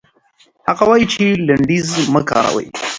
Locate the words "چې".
1.13-1.23